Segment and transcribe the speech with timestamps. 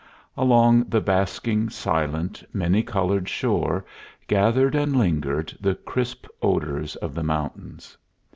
[0.35, 3.85] Along the basking, silent, many colored shore
[4.25, 7.95] gathered and lingered the crisp odors of the mountains.